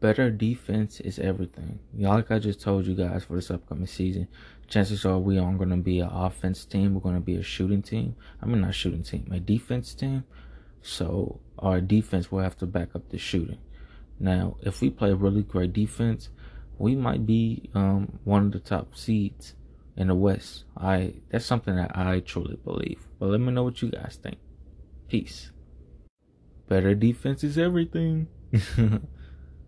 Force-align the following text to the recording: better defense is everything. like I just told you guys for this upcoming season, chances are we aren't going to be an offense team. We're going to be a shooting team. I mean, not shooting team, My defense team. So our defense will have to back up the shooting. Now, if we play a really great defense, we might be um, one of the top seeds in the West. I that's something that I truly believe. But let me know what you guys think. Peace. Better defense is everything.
better 0.00 0.30
defense 0.30 1.00
is 1.00 1.18
everything. 1.18 1.78
like 1.96 2.30
I 2.30 2.38
just 2.38 2.60
told 2.60 2.86
you 2.86 2.94
guys 2.94 3.24
for 3.24 3.36
this 3.36 3.50
upcoming 3.50 3.86
season, 3.86 4.28
chances 4.66 5.04
are 5.04 5.18
we 5.18 5.38
aren't 5.38 5.58
going 5.58 5.70
to 5.70 5.76
be 5.76 6.00
an 6.00 6.08
offense 6.08 6.64
team. 6.64 6.94
We're 6.94 7.00
going 7.00 7.14
to 7.14 7.20
be 7.20 7.36
a 7.36 7.42
shooting 7.42 7.82
team. 7.82 8.16
I 8.42 8.46
mean, 8.46 8.62
not 8.62 8.74
shooting 8.74 9.02
team, 9.02 9.26
My 9.28 9.38
defense 9.38 9.94
team. 9.94 10.24
So 10.82 11.40
our 11.58 11.80
defense 11.80 12.32
will 12.32 12.42
have 12.42 12.56
to 12.58 12.66
back 12.66 12.94
up 12.94 13.10
the 13.10 13.18
shooting. 13.18 13.58
Now, 14.18 14.56
if 14.62 14.80
we 14.80 14.90
play 14.90 15.10
a 15.10 15.16
really 15.16 15.42
great 15.42 15.72
defense, 15.72 16.30
we 16.78 16.94
might 16.94 17.26
be 17.26 17.70
um, 17.74 18.18
one 18.24 18.46
of 18.46 18.52
the 18.52 18.60
top 18.60 18.96
seeds 18.96 19.54
in 19.96 20.08
the 20.08 20.14
West. 20.14 20.64
I 20.76 21.14
that's 21.30 21.44
something 21.44 21.76
that 21.76 21.96
I 21.96 22.20
truly 22.20 22.56
believe. 22.64 23.06
But 23.18 23.26
let 23.26 23.40
me 23.40 23.52
know 23.52 23.64
what 23.64 23.82
you 23.82 23.90
guys 23.90 24.18
think. 24.22 24.38
Peace. 25.08 25.50
Better 26.68 26.94
defense 26.94 27.44
is 27.44 27.58
everything. 27.58 28.28